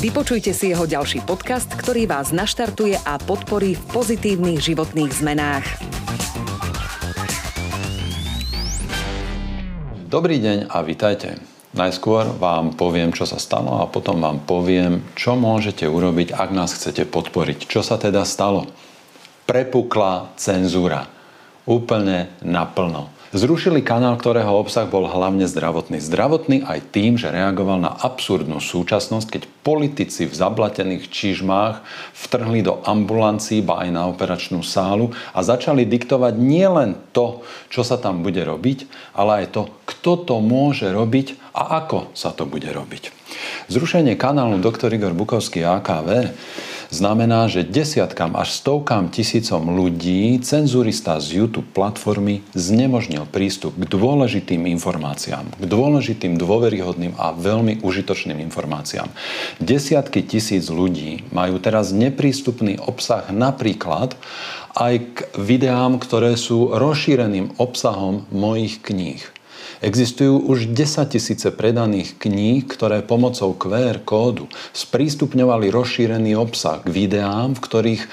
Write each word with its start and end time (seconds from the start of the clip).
Vypočujte 0.00 0.56
si 0.56 0.72
jeho 0.72 0.88
ďalší 0.88 1.28
podcast, 1.28 1.68
ktorý 1.68 2.08
vás 2.08 2.32
naštartuje 2.32 2.96
a 3.04 3.20
podporí 3.20 3.76
v 3.76 3.82
pozitívnych 3.92 4.56
životných 4.56 5.12
zmenách. 5.12 5.64
Dobrý 10.08 10.40
deň 10.40 10.72
a 10.72 10.80
vitajte. 10.80 11.36
Najskôr 11.76 12.32
vám 12.40 12.74
poviem, 12.74 13.12
čo 13.12 13.28
sa 13.28 13.36
stalo 13.36 13.78
a 13.78 13.86
potom 13.86 14.18
vám 14.18 14.42
poviem, 14.42 15.04
čo 15.14 15.38
môžete 15.38 15.86
urobiť, 15.86 16.34
ak 16.34 16.50
nás 16.50 16.74
chcete 16.74 17.06
podporiť. 17.06 17.68
Čo 17.68 17.84
sa 17.84 18.00
teda 18.00 18.24
stalo? 18.24 18.66
prepukla 19.50 20.30
cenzúra. 20.38 21.10
Úplne 21.66 22.38
naplno. 22.46 23.10
Zrušili 23.30 23.86
kanál, 23.86 24.18
ktorého 24.18 24.58
obsah 24.58 24.90
bol 24.90 25.06
hlavne 25.06 25.46
zdravotný. 25.46 26.02
Zdravotný 26.02 26.66
aj 26.66 26.90
tým, 26.90 27.14
že 27.14 27.30
reagoval 27.30 27.78
na 27.78 27.94
absurdnú 27.94 28.58
súčasnosť, 28.58 29.26
keď 29.30 29.42
politici 29.62 30.26
v 30.26 30.34
zablatených 30.34 31.06
čižmách 31.06 31.78
vtrhli 32.26 32.66
do 32.66 32.82
ambulancií, 32.82 33.62
ba 33.62 33.86
aj 33.86 33.90
na 33.94 34.10
operačnú 34.10 34.66
sálu 34.66 35.14
a 35.30 35.46
začali 35.46 35.86
diktovať 35.86 36.34
nielen 36.42 36.98
to, 37.14 37.46
čo 37.70 37.86
sa 37.86 38.02
tam 38.02 38.26
bude 38.26 38.42
robiť, 38.42 38.90
ale 39.14 39.46
aj 39.46 39.54
to, 39.54 39.62
kto 39.86 40.26
to 40.26 40.36
môže 40.42 40.90
robiť 40.90 41.38
a 41.54 41.86
ako 41.86 42.10
sa 42.18 42.34
to 42.34 42.50
bude 42.50 42.66
robiť. 42.66 43.14
Zrušenie 43.70 44.18
kanálu 44.18 44.58
Dr. 44.58 44.90
Igor 44.90 45.14
Bukovský 45.14 45.62
AKV 45.62 46.34
znamená, 46.90 47.46
že 47.46 47.64
desiatkám 47.64 48.34
až 48.34 48.54
stovkám 48.58 49.08
tisícom 49.08 49.62
ľudí 49.72 50.36
cenzurista 50.44 51.16
z 51.22 51.42
YouTube 51.42 51.70
platformy 51.72 52.42
znemožnil 52.52 53.24
prístup 53.30 53.74
k 53.78 53.88
dôležitým 53.88 54.66
informáciám, 54.68 55.46
k 55.56 55.64
dôležitým, 55.64 56.36
dôveryhodným 56.36 57.16
a 57.16 57.32
veľmi 57.32 57.80
užitočným 57.80 58.42
informáciám. 58.50 59.08
Desiatky 59.62 60.26
tisíc 60.26 60.68
ľudí 60.68 61.24
majú 61.30 61.62
teraz 61.62 61.94
neprístupný 61.94 62.76
obsah 62.82 63.30
napríklad 63.32 64.18
aj 64.74 64.94
k 65.02 65.16
videám, 65.38 65.98
ktoré 65.98 66.38
sú 66.38 66.70
rozšíreným 66.74 67.58
obsahom 67.58 68.26
mojich 68.30 68.78
kníh. 68.82 69.39
Existujú 69.80 70.44
už 70.44 70.76
10 70.76 71.08
tisíce 71.16 71.48
predaných 71.48 72.20
kníh, 72.20 72.68
ktoré 72.68 73.00
pomocou 73.00 73.56
QR 73.56 74.04
kódu 74.04 74.44
sprístupňovali 74.76 75.72
rozšírený 75.72 76.36
obsah 76.36 76.84
k 76.84 76.88
videám, 76.92 77.56
v 77.56 77.64
ktorých 77.64 78.04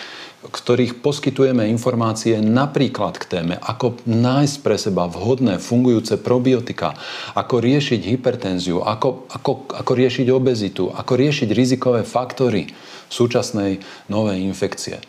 ktorých 0.47 1.03
poskytujeme 1.03 1.67
informácie 1.67 2.39
napríklad 2.39 3.19
k 3.19 3.25
téme, 3.25 3.55
ako 3.59 3.99
nájsť 4.07 4.55
pre 4.63 4.77
seba 4.79 5.09
vhodné 5.09 5.59
fungujúce 5.59 6.15
probiotika, 6.21 6.95
ako 7.35 7.59
riešiť 7.59 8.01
hypertenziu, 8.15 8.79
ako, 8.79 9.27
ako, 9.27 9.51
ako 9.75 9.91
riešiť 9.91 10.27
obezitu, 10.31 10.87
ako 10.93 11.13
riešiť 11.19 11.49
rizikové 11.51 12.07
faktory 12.07 12.71
súčasnej 13.11 13.81
novej 14.07 14.39
infekcie. 14.45 15.01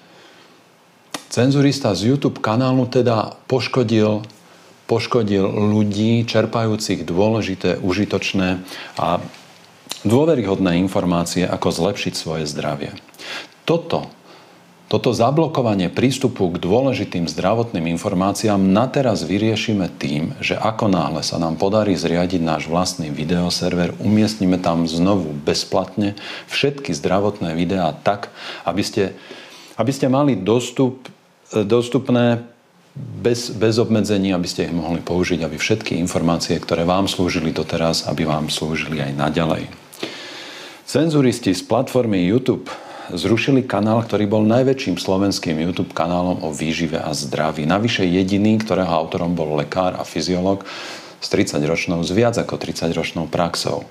Cenzurista 1.28 1.92
z 1.92 2.16
YouTube 2.16 2.40
kanálu 2.40 2.88
teda 2.88 3.36
poškodil 3.46 4.24
poškodil 4.88 5.44
ľudí 5.44 6.24
čerpajúcich 6.24 7.04
dôležité, 7.04 7.76
užitočné 7.78 8.64
a 8.96 9.20
dôveryhodné 10.02 10.80
informácie, 10.80 11.44
ako 11.44 11.68
zlepšiť 11.68 12.14
svoje 12.16 12.48
zdravie. 12.48 12.96
Toto, 13.68 14.08
toto 14.88 15.12
zablokovanie 15.12 15.92
prístupu 15.92 16.48
k 16.48 16.56
dôležitým 16.64 17.28
zdravotným 17.28 17.92
informáciám 17.92 18.56
na 18.56 18.88
teraz 18.88 19.20
vyriešime 19.20 19.92
tým, 20.00 20.32
že 20.40 20.56
ako 20.56 20.88
náhle 20.88 21.20
sa 21.20 21.36
nám 21.36 21.60
podarí 21.60 21.92
zriadiť 21.92 22.40
náš 22.40 22.72
vlastný 22.72 23.12
videoserver, 23.12 23.92
umiestnime 24.00 24.56
tam 24.56 24.88
znovu 24.88 25.36
bezplatne 25.44 26.16
všetky 26.48 26.96
zdravotné 26.96 27.52
videá 27.52 27.92
tak, 27.92 28.32
aby 28.64 28.80
ste, 28.80 29.12
aby 29.76 29.92
ste 29.92 30.08
mali 30.08 30.40
dostup, 30.40 31.12
dostupné 31.52 32.48
bez, 33.18 33.50
bez 33.50 33.78
obmedzení, 33.82 34.30
aby 34.30 34.46
ste 34.46 34.70
ich 34.70 34.74
mohli 34.74 35.02
použiť, 35.02 35.42
aby 35.42 35.58
všetky 35.58 35.98
informácie, 35.98 36.58
ktoré 36.58 36.86
vám 36.86 37.10
slúžili 37.10 37.50
doteraz, 37.50 38.06
aby 38.06 38.26
vám 38.26 38.46
slúžili 38.50 39.02
aj 39.02 39.12
naďalej. 39.18 39.64
Cenzuristi 40.88 41.52
z 41.52 41.62
platformy 41.68 42.24
YouTube 42.24 42.72
zrušili 43.12 43.64
kanál, 43.64 44.04
ktorý 44.04 44.24
bol 44.28 44.44
najväčším 44.44 44.96
slovenským 44.96 45.56
YouTube 45.60 45.92
kanálom 45.92 46.40
o 46.44 46.52
výžive 46.52 47.00
a 47.00 47.12
zdraví. 47.12 47.64
Navyše 47.64 48.04
jediný, 48.08 48.60
ktorého 48.60 48.88
autorom 48.88 49.36
bol 49.36 49.56
lekár 49.56 49.96
a 49.96 50.04
fyziológ 50.04 50.64
s 51.18 51.26
30-ročnou, 51.28 52.00
s 52.06 52.10
viac 52.14 52.38
ako 52.38 52.56
30-ročnou 52.56 53.26
praxou. 53.26 53.84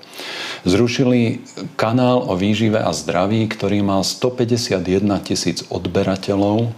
Zrušili 0.64 1.44
kanál 1.76 2.24
o 2.24 2.34
výžive 2.34 2.80
a 2.80 2.90
zdraví, 2.96 3.44
ktorý 3.52 3.84
mal 3.84 4.00
151 4.00 4.80
tisíc 5.22 5.62
odberateľov 5.68 6.72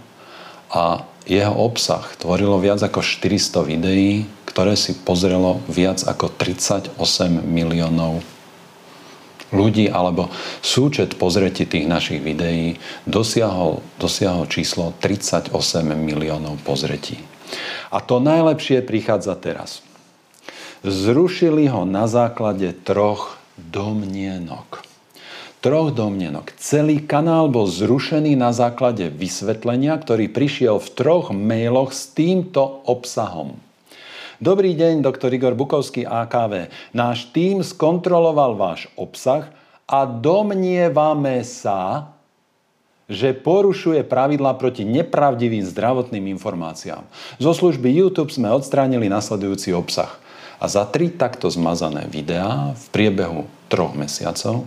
a 0.69 1.07
jeho 1.25 1.53
obsah 1.53 2.03
tvorilo 2.17 2.57
viac 2.57 2.81
ako 2.81 3.05
400 3.05 3.61
videí, 3.67 4.25
ktoré 4.49 4.75
si 4.75 4.97
pozrelo 4.97 5.61
viac 5.69 6.03
ako 6.03 6.33
38 6.33 6.97
miliónov 7.45 8.25
ľudí, 9.51 9.91
alebo 9.91 10.31
súčet 10.63 11.19
pozretí 11.19 11.67
tých 11.67 11.85
našich 11.85 12.23
videí 12.23 12.79
dosiahol, 13.03 13.83
dosiahol 13.99 14.47
číslo 14.47 14.95
38 14.99 15.51
miliónov 15.93 16.59
pozretí. 16.63 17.19
A 17.91 17.99
to 17.99 18.23
najlepšie 18.23 18.79
prichádza 18.81 19.35
teraz. 19.35 19.83
Zrušili 20.81 21.67
ho 21.69 21.85
na 21.85 22.07
základe 22.09 22.73
troch 22.73 23.37
domnienok 23.59 24.90
troch 25.61 25.93
domnenok. 25.93 26.57
Celý 26.57 27.05
kanál 27.05 27.45
bol 27.45 27.69
zrušený 27.69 28.33
na 28.33 28.49
základe 28.49 29.13
vysvetlenia, 29.13 29.93
ktorý 29.93 30.25
prišiel 30.33 30.81
v 30.81 30.89
troch 30.97 31.29
mailoch 31.29 31.93
s 31.93 32.09
týmto 32.09 32.81
obsahom. 32.89 33.53
Dobrý 34.41 34.73
deň, 34.73 35.05
doktor 35.05 35.29
Igor 35.29 35.53
Bukovský, 35.53 36.01
AKV. 36.01 36.73
Náš 36.97 37.29
tým 37.29 37.61
skontroloval 37.61 38.57
váš 38.57 38.89
obsah 38.97 39.53
a 39.85 40.09
domnievame 40.09 41.45
sa, 41.45 42.09
že 43.05 43.37
porušuje 43.37 44.01
pravidla 44.01 44.57
proti 44.57 44.81
nepravdivým 44.81 45.61
zdravotným 45.61 46.25
informáciám. 46.41 47.05
Zo 47.37 47.53
služby 47.53 47.85
YouTube 48.01 48.33
sme 48.33 48.49
odstránili 48.49 49.13
nasledujúci 49.13 49.77
obsah. 49.77 50.09
A 50.57 50.65
za 50.65 50.89
tri 50.89 51.13
takto 51.13 51.45
zmazané 51.53 52.09
videá 52.09 52.73
v 52.73 52.85
priebehu 52.89 53.45
troch 53.69 53.93
mesiacov 53.93 54.65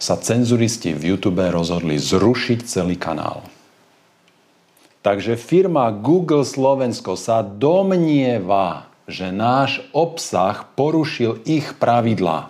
sa 0.00 0.16
cenzuristi 0.16 0.96
v 0.96 1.14
YouTube 1.14 1.44
rozhodli 1.52 2.00
zrušiť 2.00 2.64
celý 2.64 2.96
kanál. 2.96 3.44
Takže 5.04 5.36
firma 5.36 5.92
Google 5.92 6.44
Slovensko 6.44 7.20
sa 7.20 7.44
domnieva, 7.44 8.88
že 9.04 9.28
náš 9.28 9.84
obsah 9.92 10.64
porušil 10.72 11.44
ich 11.44 11.76
pravidlá. 11.76 12.48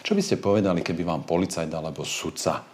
Čo 0.00 0.16
by 0.16 0.22
ste 0.24 0.40
povedali, 0.40 0.80
keby 0.80 1.04
vám 1.04 1.22
policajt 1.28 1.68
alebo 1.68 2.04
sudca 2.08 2.64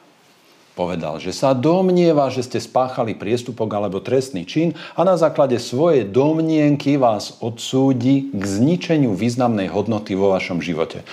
povedal, 0.74 1.22
že 1.22 1.30
sa 1.30 1.54
domnieva, 1.54 2.26
že 2.34 2.42
ste 2.42 2.58
spáchali 2.58 3.14
priestupok 3.14 3.70
alebo 3.70 4.02
trestný 4.02 4.42
čin 4.42 4.74
a 4.98 5.06
na 5.06 5.14
základe 5.14 5.56
svojej 5.62 6.02
domnienky 6.02 6.98
vás 6.98 7.38
odsúdi 7.38 8.28
k 8.34 8.42
zničeniu 8.42 9.14
významnej 9.14 9.70
hodnoty 9.70 10.18
vo 10.18 10.34
vašom 10.34 10.58
živote 10.58 11.06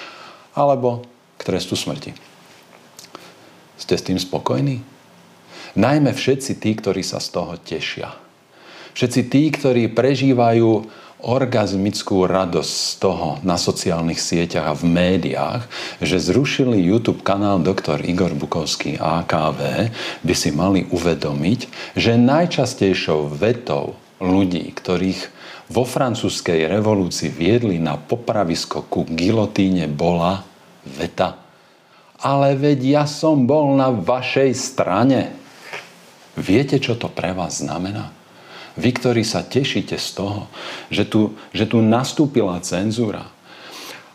alebo 0.57 1.05
k 1.37 1.41
trestu 1.45 1.77
smrti. 1.77 2.30
Ste 3.81 3.97
s 3.97 4.05
tým 4.05 4.21
spokojní? 4.21 4.85
Najmä 5.73 6.13
všetci 6.13 6.61
tí, 6.61 6.77
ktorí 6.77 7.01
sa 7.01 7.17
z 7.17 7.27
toho 7.33 7.57
tešia. 7.57 8.13
Všetci 8.93 9.21
tí, 9.31 9.49
ktorí 9.49 9.89
prežívajú 9.89 10.85
orgazmickú 11.21 12.25
radosť 12.25 12.73
z 12.73 12.91
toho 12.97 13.29
na 13.45 13.55
sociálnych 13.55 14.17
sieťach 14.17 14.73
a 14.73 14.77
v 14.77 14.89
médiách, 14.89 15.63
že 16.01 16.17
zrušili 16.17 16.81
YouTube 16.81 17.21
kanál 17.21 17.61
Dr. 17.61 18.01
Igor 18.05 18.33
Bukovský 18.33 18.97
AKV, 18.97 19.89
by 20.25 20.33
si 20.33 20.49
mali 20.49 20.89
uvedomiť, 20.89 21.93
že 21.93 22.17
najčastejšou 22.17 23.37
vetou 23.37 23.97
ľudí, 24.17 24.65
ktorých 24.73 25.21
vo 25.71 25.87
francúzskej 25.87 26.67
revolúcii 26.67 27.31
viedli 27.31 27.79
na 27.79 27.95
popravisko 27.95 28.89
ku 28.91 29.07
gilotíne, 29.07 29.87
bola 29.87 30.43
veta 30.83 31.37
ale 32.21 32.53
veď 32.53 32.79
ja 33.01 33.05
som 33.09 33.49
bol 33.49 33.73
na 33.73 33.89
vašej 33.89 34.53
strane. 34.53 35.33
Viete, 36.37 36.77
čo 36.77 36.95
to 36.95 37.09
pre 37.09 37.33
vás 37.33 37.59
znamená? 37.59 38.13
Vy, 38.79 38.95
ktorí 38.95 39.25
sa 39.27 39.43
tešíte 39.43 39.99
z 39.99 40.09
toho, 40.15 40.47
že 40.87 41.03
tu, 41.03 41.35
že 41.51 41.67
tu 41.67 41.83
nastúpila 41.83 42.55
cenzúra 42.63 43.27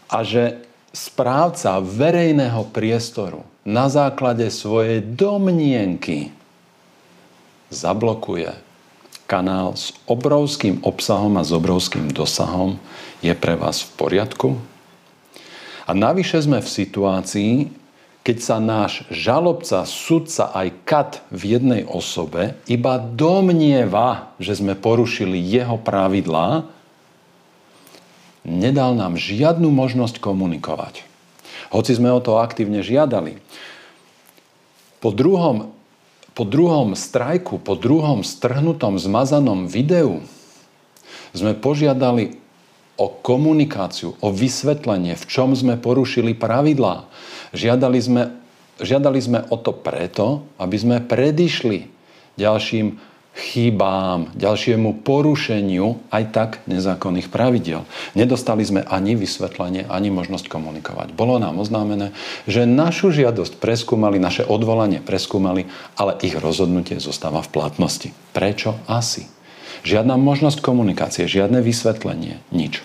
a 0.08 0.24
že 0.24 0.64
správca 0.96 1.76
verejného 1.82 2.72
priestoru 2.72 3.44
na 3.68 3.92
základe 3.92 4.48
svojej 4.48 5.04
domnienky 5.04 6.32
zablokuje 7.68 8.54
kanál 9.26 9.74
s 9.74 9.92
obrovským 10.06 10.80
obsahom 10.86 11.36
a 11.36 11.44
s 11.44 11.50
obrovským 11.50 12.08
dosahom, 12.14 12.78
je 13.20 13.34
pre 13.34 13.58
vás 13.58 13.82
v 13.82 13.90
poriadku? 13.98 14.48
A 15.86 15.90
navyše 15.92 16.38
sme 16.40 16.62
v 16.62 16.68
situácii, 16.70 17.52
keď 18.26 18.38
sa 18.43 18.58
náš 18.58 19.06
žalobca, 19.06 19.87
sudca 19.87 20.50
aj 20.50 20.69
kat 20.82 21.11
v 21.31 21.55
jednej 21.55 21.82
osobe 21.87 22.58
iba 22.67 22.99
domnieva, 22.99 24.34
že 24.43 24.58
sme 24.58 24.75
porušili 24.75 25.38
jeho 25.38 25.78
pravidlá, 25.78 26.67
nedal 28.43 28.99
nám 28.99 29.14
žiadnu 29.14 29.70
možnosť 29.70 30.19
komunikovať. 30.19 31.06
Hoci 31.70 31.94
sme 31.94 32.11
o 32.11 32.19
to 32.19 32.43
aktívne 32.43 32.82
žiadali. 32.82 33.38
Po 34.99 35.14
druhom, 35.14 35.70
po 36.34 36.43
druhom 36.43 36.99
strajku, 36.99 37.62
po 37.62 37.78
druhom 37.78 38.26
strhnutom, 38.26 38.99
zmazanom 38.99 39.70
videu 39.70 40.19
sme 41.31 41.55
požiadali 41.55 42.43
o 42.96 43.06
komunikáciu, 43.12 44.17
o 44.19 44.28
vysvetlenie, 44.32 45.14
v 45.14 45.25
čom 45.28 45.52
sme 45.52 45.76
porušili 45.76 46.32
pravidlá. 46.32 47.06
Žiadali 47.56 47.98
sme, 47.98 48.22
žiadali 48.78 49.18
sme 49.18 49.38
o 49.48 49.56
to 49.56 49.72
preto, 49.72 50.44
aby 50.60 50.76
sme 50.76 50.96
predišli 51.00 51.88
ďalším 52.36 53.16
chýbám, 53.36 54.32
ďalšiemu 54.32 55.04
porušeniu 55.04 56.00
aj 56.08 56.24
tak 56.32 56.50
nezákonných 56.64 57.28
pravidel. 57.28 57.84
Nedostali 58.16 58.64
sme 58.64 58.80
ani 58.88 59.12
vysvetlenie, 59.12 59.84
ani 59.92 60.08
možnosť 60.08 60.48
komunikovať. 60.48 61.12
Bolo 61.12 61.36
nám 61.36 61.60
oznámené, 61.60 62.16
že 62.48 62.64
našu 62.64 63.12
žiadosť 63.12 63.60
preskúmali, 63.60 64.16
naše 64.16 64.40
odvolanie 64.48 65.04
preskúmali, 65.04 65.68
ale 66.00 66.16
ich 66.24 66.32
rozhodnutie 66.32 66.96
zostáva 66.96 67.44
v 67.44 67.52
platnosti. 67.52 68.08
Prečo? 68.32 68.80
Asi. 68.88 69.28
Žiadna 69.84 70.16
možnosť 70.16 70.64
komunikácie, 70.64 71.28
žiadne 71.28 71.60
vysvetlenie, 71.60 72.40
nič. 72.50 72.80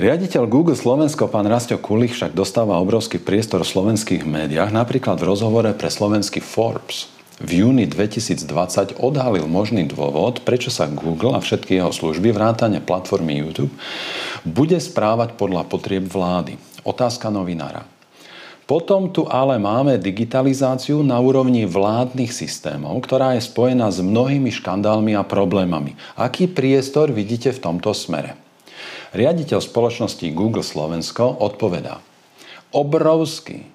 Riaditeľ 0.00 0.48
Google 0.48 0.80
Slovensko, 0.80 1.28
pán 1.28 1.44
Rastio 1.44 1.76
Kulich, 1.76 2.16
však 2.16 2.32
dostáva 2.32 2.80
obrovský 2.80 3.20
priestor 3.20 3.60
v 3.60 3.68
slovenských 3.68 4.24
médiách, 4.24 4.72
napríklad 4.72 5.20
v 5.20 5.28
rozhovore 5.28 5.68
pre 5.76 5.92
slovenský 5.92 6.40
Forbes. 6.40 7.12
V 7.36 7.60
júni 7.60 7.84
2020 7.84 8.96
odhalil 8.96 9.44
možný 9.44 9.84
dôvod, 9.84 10.40
prečo 10.40 10.72
sa 10.72 10.88
Google 10.88 11.36
a 11.36 11.44
všetky 11.44 11.76
jeho 11.76 11.92
služby, 11.92 12.32
vrátane 12.32 12.80
platformy 12.80 13.44
YouTube, 13.44 13.76
bude 14.48 14.80
správať 14.80 15.36
podľa 15.36 15.68
potrieb 15.68 16.08
vlády. 16.08 16.56
Otázka 16.80 17.28
novinára. 17.28 17.84
Potom 18.64 19.12
tu 19.12 19.28
ale 19.28 19.60
máme 19.60 20.00
digitalizáciu 20.00 21.04
na 21.04 21.20
úrovni 21.20 21.68
vládnych 21.68 22.32
systémov, 22.32 23.04
ktorá 23.04 23.36
je 23.36 23.44
spojená 23.44 23.92
s 23.92 24.00
mnohými 24.00 24.48
škandálmi 24.48 25.12
a 25.12 25.28
problémami. 25.28 25.92
Aký 26.16 26.48
priestor 26.48 27.12
vidíte 27.12 27.52
v 27.52 27.60
tomto 27.68 27.92
smere? 27.92 28.48
Riaditeľ 29.10 29.58
spoločnosti 29.58 30.22
Google 30.30 30.62
Slovensko 30.62 31.42
odpovedá. 31.42 31.98
Obrovský. 32.70 33.66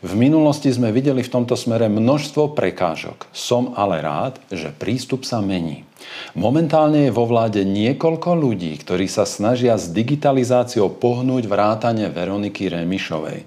V 0.00 0.12
minulosti 0.16 0.72
sme 0.72 0.88
videli 0.88 1.20
v 1.20 1.32
tomto 1.32 1.52
smere 1.52 1.92
množstvo 1.92 2.56
prekážok. 2.56 3.28
Som 3.32 3.76
ale 3.76 4.00
rád, 4.00 4.40
že 4.48 4.72
prístup 4.72 5.28
sa 5.28 5.44
mení. 5.44 5.84
Momentálne 6.32 7.08
je 7.08 7.12
vo 7.12 7.28
vláde 7.28 7.60
niekoľko 7.64 8.36
ľudí, 8.36 8.72
ktorí 8.80 9.04
sa 9.04 9.28
snažia 9.28 9.76
s 9.76 9.92
digitalizáciou 9.92 10.92
pohnúť 10.96 11.44
vrátane 11.44 12.08
Veroniky 12.08 12.72
Remišovej. 12.72 13.44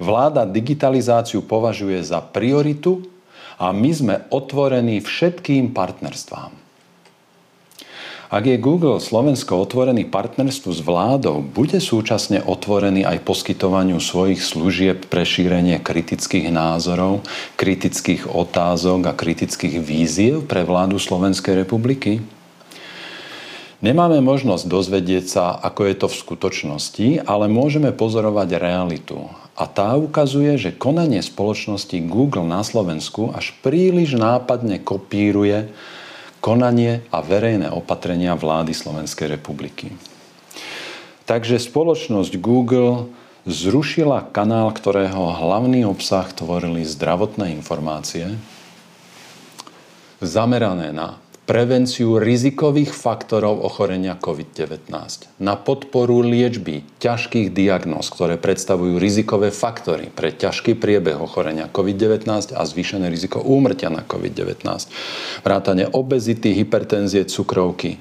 Vláda 0.00 0.44
digitalizáciu 0.44 1.44
považuje 1.44 2.00
za 2.04 2.20
prioritu 2.20 3.08
a 3.56 3.72
my 3.72 3.90
sme 3.92 4.14
otvorení 4.28 5.00
všetkým 5.00 5.72
partnerstvám. 5.72 6.67
Ak 8.28 8.44
je 8.44 8.60
Google 8.60 9.00
Slovensko 9.00 9.56
otvorený 9.56 10.04
partnerstvu 10.04 10.68
s 10.76 10.84
vládou, 10.84 11.40
bude 11.40 11.80
súčasne 11.80 12.44
otvorený 12.44 13.00
aj 13.00 13.24
poskytovaniu 13.24 13.96
svojich 14.04 14.44
služieb 14.44 15.08
pre 15.08 15.24
šírenie 15.24 15.80
kritických 15.80 16.52
názorov, 16.52 17.24
kritických 17.56 18.28
otázok 18.28 19.08
a 19.08 19.16
kritických 19.16 19.80
víziev 19.80 20.44
pre 20.44 20.60
vládu 20.60 21.00
Slovenskej 21.00 21.64
republiky? 21.64 22.20
Nemáme 23.80 24.20
možnosť 24.20 24.64
dozvedieť 24.68 25.24
sa, 25.24 25.56
ako 25.64 25.88
je 25.88 25.94
to 25.96 26.06
v 26.12 26.20
skutočnosti, 26.20 27.08
ale 27.24 27.48
môžeme 27.48 27.96
pozorovať 27.96 28.60
realitu. 28.60 29.24
A 29.56 29.64
tá 29.64 29.96
ukazuje, 29.96 30.52
že 30.60 30.76
konanie 30.76 31.24
spoločnosti 31.24 31.96
Google 32.04 32.44
na 32.44 32.60
Slovensku 32.60 33.32
až 33.32 33.56
príliš 33.64 34.20
nápadne 34.20 34.84
kopíruje 34.84 35.72
konanie 36.38 37.04
a 37.12 37.20
verejné 37.20 37.70
opatrenia 37.70 38.34
vlády 38.38 38.72
Slovenskej 38.72 39.38
republiky. 39.38 39.92
Takže 41.28 41.60
spoločnosť 41.60 42.40
Google 42.40 43.12
zrušila 43.44 44.32
kanál, 44.32 44.72
ktorého 44.72 45.36
hlavný 45.36 45.84
obsah 45.84 46.28
tvorili 46.32 46.88
zdravotné 46.88 47.52
informácie, 47.52 48.36
zamerané 50.24 50.90
na 50.90 51.20
prevenciu 51.48 52.20
rizikových 52.20 52.92
faktorov 52.92 53.64
ochorenia 53.64 54.20
COVID-19, 54.20 54.92
na 55.40 55.56
podporu 55.56 56.20
liečby 56.20 56.84
ťažkých 57.00 57.56
diagnóz, 57.56 58.12
ktoré 58.12 58.36
predstavujú 58.36 59.00
rizikové 59.00 59.48
faktory 59.48 60.12
pre 60.12 60.28
ťažký 60.28 60.76
priebeh 60.76 61.16
ochorenia 61.16 61.72
COVID-19 61.72 62.52
a 62.52 62.62
zvýšené 62.68 63.08
riziko 63.08 63.40
úmrtia 63.40 63.88
na 63.88 64.04
COVID-19, 64.04 64.60
vrátane 65.40 65.88
obezity, 65.88 66.52
hypertenzie, 66.52 67.24
cukrovky. 67.24 67.96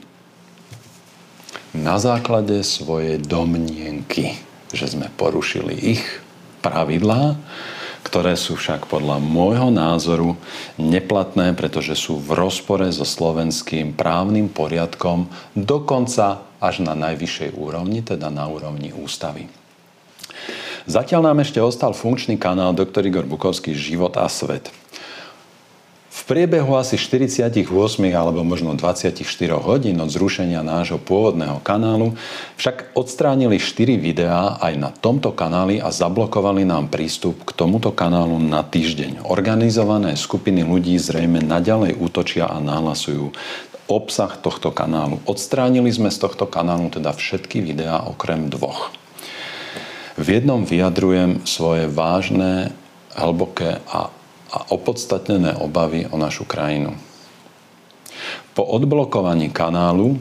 Na 1.72 2.04
základe 2.04 2.68
svojej 2.68 3.16
domnienky, 3.16 4.36
že 4.76 4.92
sme 4.92 5.08
porušili 5.16 5.96
ich 5.96 6.04
pravidlá, 6.60 7.40
ktoré 8.18 8.34
sú 8.34 8.58
však 8.58 8.90
podľa 8.90 9.22
môjho 9.22 9.70
názoru 9.70 10.42
neplatné, 10.82 11.54
pretože 11.54 11.94
sú 11.94 12.18
v 12.18 12.34
rozpore 12.34 12.90
so 12.90 13.06
slovenským 13.06 13.94
právnym 13.94 14.50
poriadkom, 14.50 15.30
dokonca 15.54 16.42
až 16.58 16.82
na 16.82 16.98
najvyššej 16.98 17.54
úrovni, 17.54 18.02
teda 18.02 18.34
na 18.34 18.50
úrovni 18.50 18.90
ústavy. 18.90 19.46
Zatiaľ 20.90 21.30
nám 21.30 21.46
ešte 21.46 21.62
ostal 21.62 21.94
funkčný 21.94 22.42
kanál 22.42 22.74
Dr. 22.74 23.06
Igor 23.06 23.30
Bukovský 23.30 23.78
Život 23.78 24.18
a 24.18 24.26
svet 24.34 24.74
priebehu 26.24 26.80
asi 26.80 26.96
48 26.96 27.68
alebo 28.16 28.42
možno 28.42 28.74
24 28.74 29.22
hodín 29.60 30.00
od 30.02 30.10
zrušenia 30.10 30.64
nášho 30.66 30.98
pôvodného 30.98 31.62
kanálu 31.62 32.16
však 32.56 32.98
odstránili 32.98 33.62
4 33.62 34.00
videá 34.00 34.58
aj 34.58 34.74
na 34.80 34.90
tomto 34.90 35.36
kanáli 35.36 35.78
a 35.84 35.94
zablokovali 35.94 36.64
nám 36.64 36.90
prístup 36.90 37.44
k 37.46 37.52
tomuto 37.54 37.94
kanálu 37.94 38.40
na 38.40 38.64
týždeň. 38.66 39.28
Organizované 39.28 40.16
skupiny 40.16 40.66
ľudí 40.66 40.98
zrejme 40.98 41.44
naďalej 41.44 42.00
útočia 42.00 42.50
a 42.50 42.58
nahlasujú 42.58 43.36
obsah 43.88 44.34
tohto 44.40 44.72
kanálu. 44.72 45.20
Odstránili 45.28 45.92
sme 45.92 46.12
z 46.12 46.24
tohto 46.24 46.48
kanálu 46.48 46.92
teda 46.92 47.16
všetky 47.16 47.64
videá 47.64 48.04
okrem 48.04 48.52
dvoch. 48.52 48.92
V 50.18 50.28
jednom 50.34 50.66
vyjadrujem 50.66 51.46
svoje 51.46 51.86
vážne, 51.86 52.74
hlboké 53.14 53.86
a 53.86 54.10
a 54.52 54.72
opodstatnené 54.72 55.60
obavy 55.60 56.08
o 56.08 56.18
našu 56.18 56.46
krajinu. 56.46 56.96
Po 58.54 58.64
odblokovaní 58.64 59.54
kanálu 59.54 60.18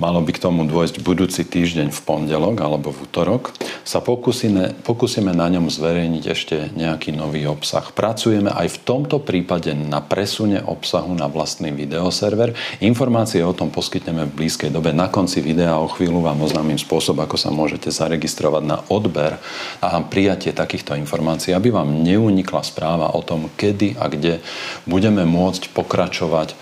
malo 0.00 0.22
by 0.24 0.32
k 0.32 0.42
tomu 0.42 0.64
dôjsť 0.64 1.02
budúci 1.04 1.42
týždeň 1.44 1.92
v 1.92 2.00
pondelok 2.04 2.62
alebo 2.62 2.94
v 2.94 3.04
útorok, 3.04 3.52
sa 3.82 3.98
pokúsime, 3.98 4.72
pokúsime 4.86 5.34
na 5.34 5.50
ňom 5.50 5.66
zverejniť 5.68 6.24
ešte 6.24 6.56
nejaký 6.72 7.12
nový 7.12 7.44
obsah. 7.50 7.82
Pracujeme 7.90 8.48
aj 8.54 8.78
v 8.78 8.78
tomto 8.86 9.18
prípade 9.20 9.74
na 9.74 9.98
presune 9.98 10.62
obsahu 10.62 11.12
na 11.12 11.26
vlastný 11.26 11.74
videoserver. 11.74 12.54
Informácie 12.78 13.42
o 13.42 13.56
tom 13.56 13.74
poskytneme 13.74 14.30
v 14.30 14.46
blízkej 14.46 14.70
dobe. 14.70 14.94
Na 14.94 15.10
konci 15.10 15.42
videa 15.42 15.76
o 15.76 15.90
chvíľu 15.90 16.22
vám 16.22 16.40
oznámim 16.40 16.78
spôsob, 16.78 17.18
ako 17.20 17.36
sa 17.36 17.50
môžete 17.50 17.90
zaregistrovať 17.90 18.62
na 18.62 18.78
odber 18.86 19.36
a 19.82 19.98
prijatie 20.04 20.54
takýchto 20.54 20.94
informácií, 20.94 21.50
aby 21.52 21.74
vám 21.74 22.06
neunikla 22.06 22.62
správa 22.62 23.10
o 23.12 23.20
tom, 23.20 23.50
kedy 23.58 23.98
a 23.98 24.06
kde 24.06 24.38
budeme 24.86 25.26
môcť 25.26 25.74
pokračovať 25.74 26.54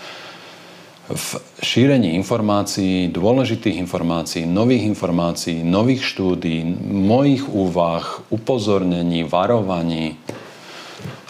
v 1.11 1.27
šírení 1.61 2.15
informácií, 2.17 3.11
dôležitých 3.11 3.77
informácií, 3.79 4.47
nových 4.47 4.87
informácií, 4.87 5.61
nových 5.61 6.03
štúdí, 6.07 6.63
mojich 6.89 7.45
úvah, 7.47 8.23
upozornení, 8.31 9.27
varovaní. 9.27 10.15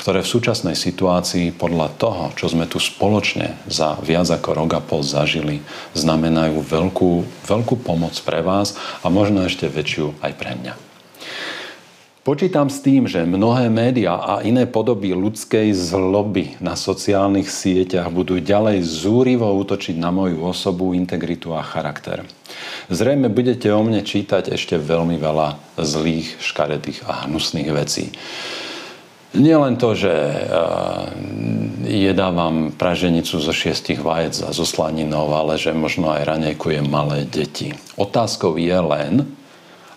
ktoré 0.01 0.25
v 0.25 0.33
súčasnej 0.33 0.73
situácii 0.73 1.53
podľa 1.53 1.93
toho, 2.01 2.23
čo 2.33 2.49
sme 2.49 2.65
tu 2.65 2.81
spoločne 2.81 3.53
za 3.69 4.01
viac 4.01 4.25
ako 4.33 4.57
rok 4.57 4.69
a 4.73 4.81
pol 4.81 5.05
zažili, 5.05 5.61
znamenajú 5.93 6.57
veľkú, 6.65 7.45
veľkú 7.45 7.75
pomoc 7.85 8.17
pre 8.25 8.41
vás 8.41 8.73
a 9.05 9.13
možno 9.13 9.45
ešte 9.45 9.69
väčšiu 9.69 10.17
aj 10.25 10.31
pre 10.41 10.57
mňa. 10.57 10.90
Počítam 12.21 12.69
s 12.69 12.85
tým, 12.85 13.09
že 13.09 13.25
mnohé 13.25 13.73
médiá 13.73 14.13
a 14.13 14.45
iné 14.45 14.69
podoby 14.69 15.09
ľudskej 15.09 15.73
zloby 15.73 16.53
na 16.61 16.77
sociálnych 16.77 17.49
sieťach 17.49 18.13
budú 18.13 18.37
ďalej 18.37 18.85
zúrivo 18.85 19.49
útočiť 19.49 19.97
na 19.97 20.13
moju 20.13 20.45
osobu, 20.45 20.93
integritu 20.93 21.49
a 21.57 21.65
charakter. 21.65 22.21
Zrejme 22.93 23.25
budete 23.25 23.73
o 23.73 23.81
mne 23.81 24.05
čítať 24.05 24.53
ešte 24.53 24.77
veľmi 24.77 25.17
veľa 25.17 25.81
zlých, 25.81 26.37
škaredých 26.37 27.09
a 27.09 27.25
hnusných 27.25 27.69
vecí. 27.73 28.13
Nie 29.33 29.57
len 29.57 29.81
to, 29.81 29.97
že 29.97 30.13
uh, 30.13 31.09
jedávam 31.89 32.69
praženicu 32.69 33.41
zo 33.41 33.49
šiestich 33.49 33.97
vajec 33.97 34.45
a 34.45 34.53
zo 34.53 34.69
slaninou, 34.69 35.33
ale 35.33 35.57
že 35.57 35.73
možno 35.73 36.13
aj 36.13 36.29
ranejkujem 36.29 36.85
malé 36.85 37.25
deti. 37.25 37.73
Otázkou 37.97 38.61
je 38.61 38.77
len, 38.77 39.25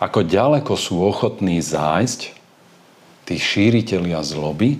ako 0.04 0.20
ďaleko 0.28 0.76
sú 0.76 1.00
ochotní 1.00 1.64
zájsť 1.64 2.36
tí 3.24 3.40
šíriteľia 3.40 4.20
zloby 4.20 4.76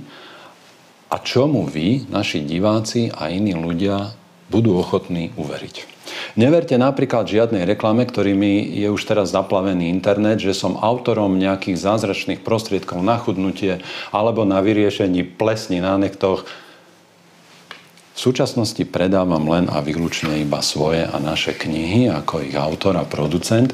a 1.09 1.17
čomu 1.17 1.65
vy, 1.65 2.05
naši 2.13 2.45
diváci 2.45 3.09
a 3.09 3.33
iní 3.33 3.57
ľudia 3.57 4.13
budú 4.53 4.77
ochotní 4.77 5.33
uveriť. 5.41 5.97
Neverte 6.37 6.77
napríklad 6.77 7.25
žiadnej 7.25 7.65
reklame, 7.65 8.05
ktorými 8.05 8.77
je 8.77 8.93
už 8.93 9.01
teraz 9.09 9.33
zaplavený 9.33 9.89
internet, 9.89 10.45
že 10.45 10.53
som 10.53 10.77
autorom 10.77 11.41
nejakých 11.41 11.81
zázračných 11.81 12.45
prostriedkov 12.45 13.01
na 13.01 13.17
chudnutie 13.17 13.81
alebo 14.13 14.45
na 14.45 14.61
vyriešení 14.61 15.25
plesní 15.25 15.81
na 15.81 15.97
nektoch. 15.97 16.45
V 18.15 18.19
súčasnosti 18.19 18.83
predávam 18.87 19.43
len 19.49 19.67
a 19.73 19.81
výlučne 19.81 20.39
iba 20.39 20.61
svoje 20.61 21.09
a 21.09 21.17
naše 21.19 21.57
knihy 21.57 22.13
ako 22.13 22.45
ich 22.45 22.55
autor 22.55 23.01
a 23.01 23.09
producent. 23.09 23.73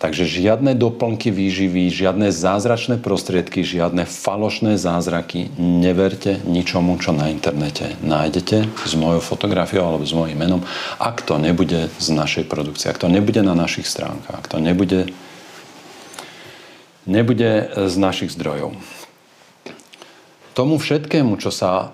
Takže 0.00 0.24
žiadne 0.24 0.72
doplnky 0.80 1.28
výživy, 1.28 1.92
žiadne 1.92 2.32
zázračné 2.32 2.96
prostriedky, 3.04 3.60
žiadne 3.60 4.08
falošné 4.08 4.80
zázraky. 4.80 5.52
Neverte 5.60 6.40
ničomu, 6.48 6.96
čo 6.96 7.12
na 7.12 7.28
internete 7.28 8.00
nájdete 8.00 8.64
s 8.64 8.92
mojou 8.96 9.20
fotografiou 9.20 9.84
alebo 9.84 10.08
s 10.08 10.16
mojím 10.16 10.40
menom, 10.40 10.64
ak 10.96 11.20
to 11.20 11.36
nebude 11.36 11.92
z 12.00 12.08
našej 12.16 12.48
produkcie, 12.48 12.88
ak 12.88 12.96
to 12.96 13.12
nebude 13.12 13.44
na 13.44 13.52
našich 13.52 13.84
stránkach, 13.84 14.40
ak 14.40 14.48
to 14.48 14.56
nebude, 14.56 15.12
nebude 17.04 17.68
z 17.76 17.94
našich 18.00 18.32
zdrojov. 18.32 18.72
Tomu 20.56 20.80
všetkému, 20.80 21.36
čo 21.36 21.52
sa 21.52 21.92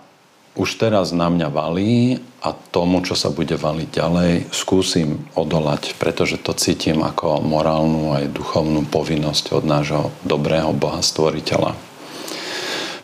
už 0.56 0.80
teraz 0.80 1.12
na 1.12 1.28
mňa 1.28 1.48
valí 1.52 2.16
a 2.40 2.56
tomu, 2.56 3.04
čo 3.04 3.12
sa 3.12 3.28
bude 3.28 3.60
valiť 3.60 3.88
ďalej, 3.92 4.32
skúsim 4.48 5.28
odolať, 5.36 5.92
pretože 6.00 6.40
to 6.40 6.56
cítim 6.56 7.04
ako 7.04 7.44
morálnu 7.44 8.16
aj 8.16 8.32
duchovnú 8.32 8.88
povinnosť 8.88 9.52
od 9.52 9.64
nášho 9.68 10.04
dobrého 10.24 10.72
Boha 10.72 11.04
Stvoriteľa. 11.04 11.76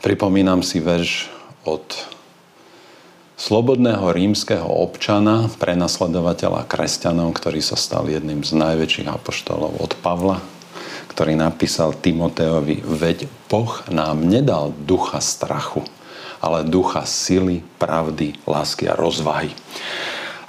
Pripomínam 0.00 0.64
si 0.64 0.80
verš 0.80 1.28
od 1.68 1.85
slobodného 3.37 4.11
rímskeho 4.11 4.66
občana, 4.66 5.52
prenasledovateľa 5.61 6.64
kresťanov, 6.66 7.37
ktorý 7.37 7.61
sa 7.61 7.76
stal 7.76 8.09
jedným 8.09 8.42
z 8.42 8.56
najväčších 8.56 9.12
apoštolov 9.12 9.76
od 9.76 9.92
Pavla, 10.00 10.40
ktorý 11.12 11.37
napísal 11.37 11.92
Timoteovi, 11.92 12.80
veď 12.80 13.28
Boh 13.52 13.85
nám 13.92 14.25
nedal 14.25 14.73
ducha 14.88 15.21
strachu, 15.21 15.85
ale 16.42 16.66
ducha 16.66 17.06
sily, 17.06 17.62
pravdy, 17.78 18.34
lásky 18.44 18.90
a 18.90 18.99
rozvahy. 18.99 19.54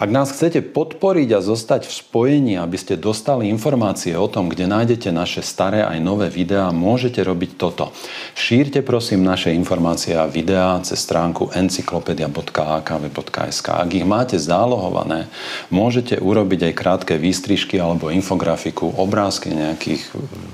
Ak 0.04 0.12
nás 0.12 0.36
chcete 0.36 0.76
podporiť 0.76 1.32
a 1.32 1.40
zostať 1.40 1.88
v 1.88 1.96
spojení, 1.96 2.60
aby 2.60 2.76
ste 2.76 3.00
dostali 3.00 3.48
informácie 3.48 4.12
o 4.20 4.28
tom, 4.28 4.52
kde 4.52 4.68
nájdete 4.68 5.16
naše 5.16 5.40
staré 5.40 5.80
aj 5.80 5.96
nové 6.04 6.28
videá, 6.28 6.76
môžete 6.76 7.24
robiť 7.24 7.56
toto. 7.56 7.96
Šírte 8.36 8.84
prosím 8.84 9.24
naše 9.24 9.56
informácie 9.56 10.20
a 10.20 10.28
videá 10.28 10.76
cez 10.84 11.00
stránku 11.00 11.56
encyklopedia.akv.sk. 11.56 13.68
Ak 13.72 13.96
ich 13.96 14.04
máte 14.04 14.36
zálohované, 14.36 15.32
môžete 15.72 16.20
urobiť 16.20 16.68
aj 16.68 16.74
krátke 16.76 17.16
výstrižky 17.16 17.80
alebo 17.80 18.12
infografiku, 18.12 18.92
obrázky 19.00 19.56
nejakých 19.56 20.04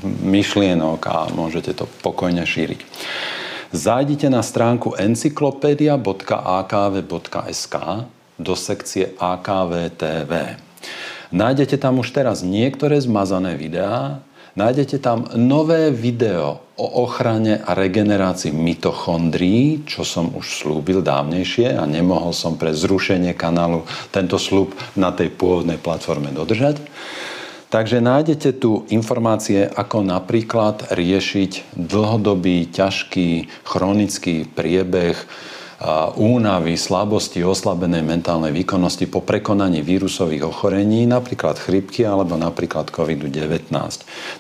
myšlienok 0.05 1.01
a 1.09 1.33
môžete 1.33 1.73
to 1.73 1.89
pokojne 2.05 2.45
šíriť. 2.45 2.85
Zájdite 3.69 4.33
na 4.33 4.41
stránku 4.41 4.97
encyklopedia.akv.sk 4.97 7.75
do 8.41 8.57
sekcie 8.57 9.13
AKV 9.13 9.93
TV. 9.93 10.57
Nájdete 11.29 11.77
tam 11.77 12.01
už 12.01 12.09
teraz 12.09 12.41
niektoré 12.41 12.97
zmazané 12.97 13.53
videá, 13.53 14.25
nájdete 14.57 14.97
tam 14.97 15.29
nové 15.37 15.93
video 15.93 16.65
o 16.81 17.05
ochrane 17.05 17.61
a 17.61 17.77
regenerácii 17.77 18.49
mitochondrií, 18.49 19.85
čo 19.85 20.01
som 20.01 20.33
už 20.33 20.65
slúbil 20.65 21.05
dávnejšie 21.05 21.77
a 21.77 21.85
nemohol 21.85 22.33
som 22.33 22.57
pre 22.57 22.73
zrušenie 22.73 23.37
kanálu 23.37 23.85
tento 24.09 24.41
slúb 24.41 24.73
na 24.97 25.13
tej 25.13 25.29
pôvodnej 25.29 25.77
platforme 25.77 26.33
dodržať. 26.33 26.81
Takže 27.69 28.01
nájdete 28.01 28.57
tu 28.57 28.89
informácie, 28.89 29.69
ako 29.69 30.01
napríklad 30.01 30.89
riešiť 30.89 31.77
dlhodobý, 31.77 32.65
ťažký, 32.65 33.45
chronický 33.61 34.49
priebeh 34.49 35.13
únavy, 36.19 36.75
slabosti, 36.75 37.39
oslabenej 37.39 38.03
mentálnej 38.03 38.51
výkonnosti 38.51 39.07
po 39.07 39.23
prekonaní 39.23 39.79
vírusových 39.79 40.51
ochorení, 40.51 41.07
napríklad 41.07 41.55
chrypky 41.55 42.03
alebo 42.03 42.35
napríklad 42.35 42.91
COVID-19. 42.91 43.71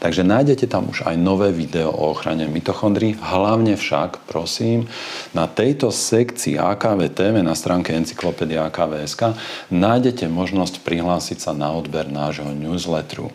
Takže 0.03 0.21
nájdete 0.27 0.67
tam 0.67 0.91
už 0.91 1.07
aj 1.07 1.15
nové 1.15 1.55
video 1.55 1.95
o 1.95 2.11
ochrane 2.11 2.43
mitochondrií. 2.51 3.15
Hlavne 3.23 3.79
však, 3.79 4.27
prosím, 4.27 4.91
na 5.31 5.47
tejto 5.47 5.95
sekcii 5.95 6.59
AKV 6.59 7.07
TV 7.15 7.39
na 7.39 7.55
stránke 7.55 7.95
Encyklopedia 7.95 8.67
AKVSK 8.67 9.39
nájdete 9.71 10.27
možnosť 10.27 10.83
prihlásiť 10.83 11.39
sa 11.39 11.51
na 11.55 11.71
odber 11.71 12.11
nášho 12.11 12.51
newsletteru 12.51 13.31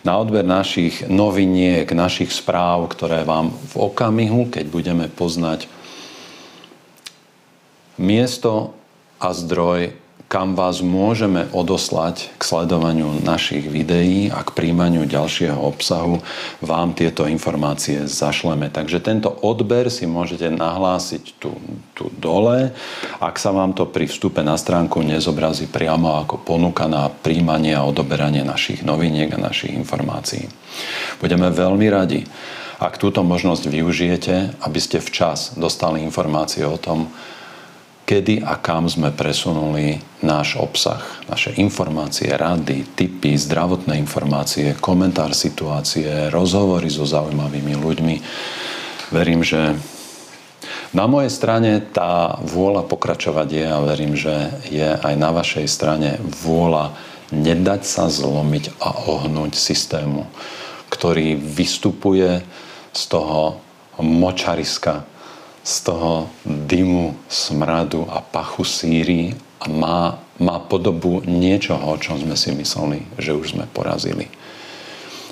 na 0.00 0.16
odber 0.16 0.40
našich 0.40 1.04
noviniek, 1.12 1.84
našich 1.92 2.32
správ, 2.32 2.88
ktoré 2.88 3.20
vám 3.20 3.52
v 3.52 3.74
okamihu, 3.84 4.48
keď 4.48 4.64
budeme 4.72 5.06
poznať 5.12 5.68
miesto 8.00 8.72
a 9.20 9.36
zdroj, 9.36 9.92
kam 10.30 10.54
vás 10.54 10.78
môžeme 10.78 11.50
odoslať 11.50 12.30
k 12.38 12.42
sledovaniu 12.46 13.18
našich 13.26 13.66
videí 13.66 14.30
a 14.30 14.46
k 14.46 14.54
príjmaniu 14.54 15.02
ďalšieho 15.02 15.58
obsahu, 15.58 16.22
vám 16.62 16.94
tieto 16.94 17.26
informácie 17.26 18.06
zašleme. 18.06 18.70
Takže 18.70 19.02
tento 19.02 19.26
odber 19.42 19.90
si 19.90 20.06
môžete 20.06 20.48
nahlásiť 20.54 21.34
tu, 21.42 21.58
tu 21.98 22.14
dole, 22.14 22.70
ak 23.18 23.42
sa 23.42 23.50
vám 23.50 23.74
to 23.74 23.90
pri 23.90 24.06
vstupe 24.06 24.38
na 24.46 24.54
stránku 24.54 25.02
nezobrazí 25.02 25.66
priamo 25.66 26.22
ako 26.22 26.46
ponuka 26.46 26.86
na 26.86 27.10
príjmanie 27.10 27.74
a 27.74 27.82
odoberanie 27.82 28.46
našich 28.46 28.86
noviniek 28.86 29.34
a 29.34 29.44
našich 29.50 29.74
informácií. 29.74 30.46
Budeme 31.18 31.50
veľmi 31.50 31.90
radi, 31.90 32.22
ak 32.78 33.02
túto 33.02 33.26
možnosť 33.26 33.66
využijete, 33.66 34.62
aby 34.62 34.78
ste 34.78 35.02
včas 35.02 35.58
dostali 35.58 36.06
informácie 36.06 36.62
o 36.62 36.78
tom, 36.78 37.10
kedy 38.10 38.42
a 38.42 38.58
kam 38.58 38.90
sme 38.90 39.14
presunuli 39.14 40.02
náš 40.26 40.58
obsah, 40.58 40.98
naše 41.30 41.54
informácie, 41.62 42.26
rady, 42.34 42.98
typy, 42.98 43.38
zdravotné 43.38 43.94
informácie, 44.02 44.74
komentár 44.82 45.30
situácie, 45.30 46.26
rozhovory 46.26 46.90
so 46.90 47.06
zaujímavými 47.06 47.78
ľuďmi. 47.78 48.16
Verím, 49.14 49.46
že 49.46 49.78
na 50.90 51.06
mojej 51.06 51.30
strane 51.30 51.78
tá 51.94 52.34
vôľa 52.42 52.82
pokračovať 52.90 53.46
je 53.46 53.66
a 53.70 53.78
verím, 53.78 54.18
že 54.18 54.58
je 54.74 54.90
aj 54.90 55.14
na 55.14 55.30
vašej 55.30 55.70
strane 55.70 56.18
vôľa 56.42 56.90
nedať 57.30 57.86
sa 57.86 58.10
zlomiť 58.10 58.74
a 58.82 59.06
ohnúť 59.06 59.54
systému, 59.54 60.26
ktorý 60.90 61.38
vystupuje 61.38 62.42
z 62.90 63.02
toho 63.06 63.62
močariska, 64.02 65.06
z 65.70 65.86
toho 65.86 66.26
dymu, 66.42 67.14
smradu 67.30 68.02
a 68.10 68.18
pachu 68.18 68.66
síry 68.66 69.38
a 69.62 69.70
má, 69.70 70.18
má 70.42 70.58
podobu 70.58 71.22
niečoho, 71.22 71.94
o 71.94 71.94
čom 71.94 72.18
sme 72.18 72.34
si 72.34 72.50
mysleli, 72.50 73.06
že 73.14 73.30
už 73.30 73.54
sme 73.54 73.70
porazili. 73.70 74.26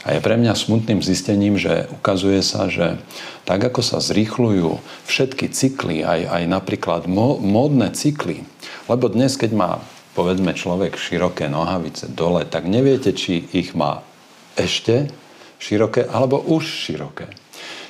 A 0.07 0.15
je 0.15 0.23
pre 0.23 0.39
mňa 0.39 0.55
smutným 0.55 1.03
zistením, 1.03 1.59
že 1.59 1.91
ukazuje 1.91 2.39
sa, 2.47 2.71
že 2.71 3.03
tak 3.43 3.67
ako 3.67 3.83
sa 3.83 3.99
zrýchľujú 3.99 4.79
všetky 5.11 5.51
cykly, 5.51 6.07
aj, 6.07 6.31
aj 6.31 6.43
napríklad 6.47 7.11
módne 7.43 7.91
cykly, 7.91 8.47
lebo 8.87 9.11
dnes, 9.11 9.35
keď 9.35 9.53
má 9.59 9.71
povedzme 10.15 10.55
človek 10.55 10.95
široké 10.95 11.51
nohavice 11.51 12.07
dole, 12.15 12.47
tak 12.47 12.71
neviete, 12.71 13.11
či 13.11 13.43
ich 13.51 13.75
má 13.75 14.07
ešte 14.55 15.11
široké 15.59 16.07
alebo 16.07 16.39
už 16.39 16.63
široké. 16.63 17.27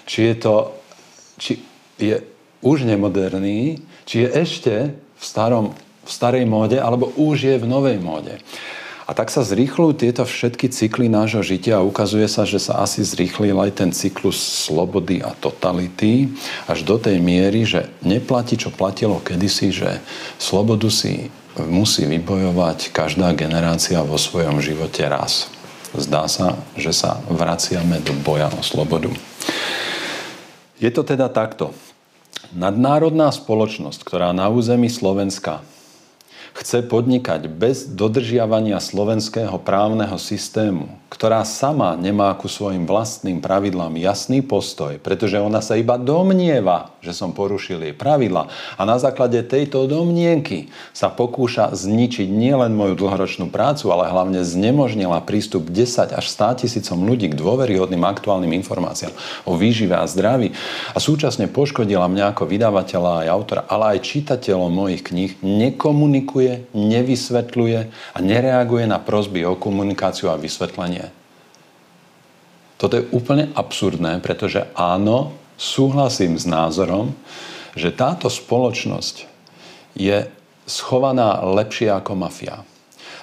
Či 0.08 0.32
je 0.32 0.34
to, 0.40 0.54
či 1.36 1.52
je 2.00 2.37
už 2.64 2.84
nemoderný, 2.88 3.82
či 4.08 4.24
je 4.24 4.28
ešte 4.34 4.74
v, 4.94 5.22
starom, 5.22 5.76
v 6.04 6.10
starej 6.10 6.44
móde, 6.48 6.78
alebo 6.78 7.12
už 7.14 7.36
je 7.44 7.56
v 7.58 7.66
novej 7.66 7.98
móde. 8.02 8.38
A 9.08 9.16
tak 9.16 9.32
sa 9.32 9.40
zrýchľujú 9.40 9.92
tieto 9.96 10.20
všetky 10.28 10.68
cykly 10.68 11.08
nášho 11.08 11.40
žitia 11.40 11.80
a 11.80 11.86
ukazuje 11.86 12.28
sa, 12.28 12.44
že 12.44 12.60
sa 12.60 12.84
asi 12.84 13.00
zrýchlil 13.00 13.56
aj 13.56 13.80
ten 13.80 13.88
cyklus 13.88 14.36
slobody 14.36 15.24
a 15.24 15.32
totality 15.32 16.28
až 16.68 16.84
do 16.84 17.00
tej 17.00 17.16
miery, 17.16 17.64
že 17.64 17.88
neplatí, 18.04 18.60
čo 18.60 18.68
platilo 18.68 19.16
kedysi, 19.24 19.72
že 19.72 20.04
slobodu 20.36 20.92
si 20.92 21.32
musí 21.56 22.04
vybojovať 22.04 22.92
každá 22.92 23.32
generácia 23.32 24.04
vo 24.04 24.20
svojom 24.20 24.60
živote 24.60 25.08
raz. 25.08 25.48
Zdá 25.96 26.28
sa, 26.28 26.60
že 26.76 26.92
sa 26.92 27.16
vraciame 27.32 28.04
do 28.04 28.12
boja 28.12 28.52
o 28.52 28.60
slobodu. 28.60 29.08
Je 30.76 30.92
to 30.92 31.00
teda 31.00 31.32
takto. 31.32 31.72
Nadnárodná 32.56 33.28
spoločnosť, 33.28 34.00
ktorá 34.04 34.32
na 34.32 34.48
území 34.48 34.88
Slovenska 34.88 35.60
chce 36.54 36.86
podnikať 36.86 37.50
bez 37.50 37.90
dodržiavania 37.90 38.78
slovenského 38.78 39.58
právneho 39.58 40.14
systému, 40.20 40.86
ktorá 41.10 41.42
sama 41.42 41.96
nemá 41.96 42.30
ku 42.36 42.46
svojim 42.46 42.84
vlastným 42.84 43.40
pravidlám 43.40 43.96
jasný 43.98 44.44
postoj, 44.44 45.00
pretože 45.00 45.40
ona 45.40 45.64
sa 45.64 45.74
iba 45.74 45.96
domnieva, 45.96 46.94
že 47.02 47.16
som 47.16 47.34
porušil 47.34 47.82
jej 47.82 47.94
pravidla 47.96 48.52
a 48.78 48.82
na 48.84 49.00
základe 49.02 49.42
tejto 49.42 49.88
domnienky 49.88 50.70
sa 50.94 51.10
pokúša 51.10 51.74
zničiť 51.74 52.30
nielen 52.30 52.76
moju 52.78 52.94
dlhoročnú 52.94 53.50
prácu, 53.50 53.90
ale 53.90 54.12
hlavne 54.12 54.46
znemožnila 54.46 55.18
prístup 55.24 55.66
10 55.72 56.14
až 56.14 56.24
100 56.30 56.62
tisícom 56.62 57.02
ľudí 57.02 57.34
k 57.34 57.38
dôveryhodným 57.38 58.06
aktuálnym 58.06 58.54
informáciám 58.54 59.10
o 59.42 59.58
výžive 59.58 59.98
a 59.98 60.06
zdraví. 60.06 60.54
A 60.94 61.02
súčasne 61.02 61.50
poškodila 61.50 62.06
mňa 62.06 62.30
ako 62.30 62.46
vydavateľa 62.46 63.26
aj 63.26 63.28
autora, 63.34 63.62
ale 63.66 63.98
aj 63.98 64.06
čitateľom 64.06 64.70
mojich 64.70 65.02
kníh, 65.02 65.32
nekomunikuje 65.42 66.37
nekomunikuje, 66.38 66.70
nevysvetľuje 66.74 67.78
a 68.14 68.18
nereaguje 68.22 68.84
na 68.86 68.98
prosby 69.02 69.42
o 69.44 69.58
komunikáciu 69.58 70.30
a 70.30 70.40
vysvetlenie. 70.40 71.10
Toto 72.78 72.94
je 72.94 73.08
úplne 73.10 73.50
absurdné, 73.58 74.22
pretože 74.22 74.70
áno, 74.78 75.34
súhlasím 75.58 76.38
s 76.38 76.46
názorom, 76.46 77.10
že 77.74 77.90
táto 77.90 78.30
spoločnosť 78.30 79.26
je 79.98 80.30
schovaná 80.62 81.42
lepšie 81.42 81.90
ako 81.90 82.14
mafia. 82.14 82.62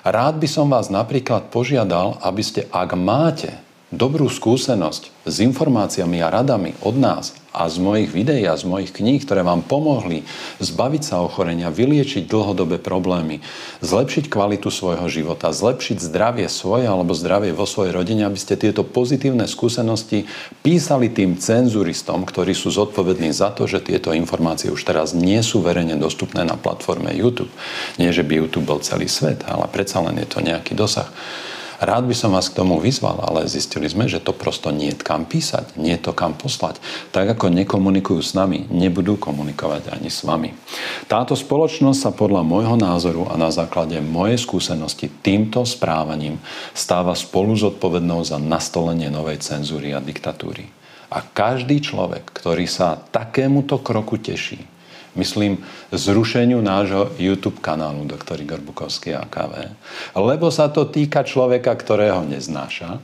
Rád 0.03 0.37
by 0.43 0.47
som 0.51 0.67
vás 0.67 0.91
napríklad 0.91 1.49
požiadal, 1.49 2.19
aby 2.19 2.43
ste, 2.43 2.67
ak 2.67 2.93
máte 2.99 3.55
dobrú 3.95 4.27
skúsenosť 4.27 5.23
s 5.23 5.35
informáciami 5.39 6.19
a 6.19 6.29
radami 6.29 6.75
od 6.83 6.99
nás 6.99 7.44
a 7.55 7.71
z 7.71 7.79
mojich 7.79 8.11
videí 8.11 8.43
a 8.43 8.59
z 8.59 8.67
mojich 8.67 8.91
kníh, 8.91 9.23
ktoré 9.23 9.41
vám 9.41 9.63
pomohli 9.63 10.27
zbaviť 10.59 11.01
sa 11.01 11.23
ochorenia, 11.23 11.71
vyliečiť 11.71 12.27
dlhodobé 12.27 12.83
problémy, 12.83 13.39
zlepšiť 13.79 14.27
kvalitu 14.27 14.67
svojho 14.67 15.07
života, 15.07 15.55
zlepšiť 15.55 16.03
zdravie 16.03 16.51
svoje 16.51 16.85
alebo 16.91 17.15
zdravie 17.15 17.55
vo 17.55 17.63
svojej 17.63 17.95
rodine, 17.95 18.27
aby 18.27 18.35
ste 18.35 18.59
tieto 18.59 18.83
pozitívne 18.83 19.47
skúsenosti 19.47 20.27
písali 20.59 21.07
tým 21.07 21.39
cenzuristom, 21.39 22.27
ktorí 22.27 22.51
sú 22.51 22.75
zodpovední 22.75 23.31
za 23.31 23.55
to, 23.55 23.65
že 23.65 23.79
tieto 23.79 24.11
informácie 24.11 24.67
už 24.67 24.83
teraz 24.83 25.15
nie 25.15 25.39
sú 25.39 25.63
verejne 25.63 25.95
dostupné 25.95 26.43
na 26.43 26.59
platforme 26.59 27.15
YouTube. 27.15 27.51
Nie, 27.95 28.11
že 28.11 28.27
by 28.27 28.43
YouTube 28.43 28.67
bol 28.67 28.83
celý 28.83 29.07
svet, 29.07 29.47
ale 29.47 29.71
predsa 29.71 30.03
len 30.03 30.19
je 30.19 30.27
to 30.27 30.43
nejaký 30.43 30.75
dosah. 30.75 31.07
Rád 31.79 32.07
by 32.07 32.15
som 32.15 32.31
vás 32.31 32.47
k 32.47 32.63
tomu 32.63 32.79
vyzval, 32.79 33.19
ale 33.19 33.51
zistili 33.51 33.89
sme, 33.91 34.07
že 34.07 34.23
to 34.23 34.31
prosto 34.31 34.71
nie 34.71 34.95
je 34.95 35.01
kam 35.03 35.27
písať, 35.27 35.75
nie 35.75 35.95
je 35.99 36.07
to 36.07 36.13
kam 36.15 36.35
poslať. 36.37 36.79
Tak 37.11 37.35
ako 37.35 37.51
nekomunikujú 37.51 38.21
s 38.23 38.31
nami, 38.31 38.67
nebudú 38.71 39.19
komunikovať 39.19 39.91
ani 39.91 40.07
s 40.07 40.23
vami. 40.23 40.55
Táto 41.11 41.35
spoločnosť 41.35 41.99
sa 41.99 42.11
podľa 42.15 42.47
môjho 42.47 42.79
názoru 42.79 43.27
a 43.27 43.35
na 43.35 43.51
základe 43.51 43.99
mojej 43.99 44.39
skúsenosti 44.39 45.11
týmto 45.19 45.67
správaním 45.67 46.39
stáva 46.71 47.11
spolu 47.15 47.55
zodpovednou 47.59 48.23
za 48.23 48.39
nastolenie 48.39 49.11
novej 49.11 49.43
cenzúry 49.43 49.91
a 49.91 49.99
diktatúry. 49.99 50.67
A 51.11 51.21
každý 51.21 51.79
človek, 51.79 52.27
ktorý 52.33 52.65
sa 52.65 52.97
takémuto 52.97 53.79
kroku 53.79 54.19
teší, 54.19 54.74
myslím, 55.15 55.63
zrušeniu 55.91 56.61
nášho 56.61 57.11
YouTube 57.19 57.59
kanálu 57.59 58.05
Dr. 58.07 58.39
Igor 58.39 58.59
Bukovský 58.61 59.15
AKV, 59.15 59.53
lebo 60.15 60.47
sa 60.51 60.67
to 60.71 60.87
týka 60.87 61.23
človeka, 61.23 61.71
ktorého 61.75 62.23
neznáša, 62.27 62.99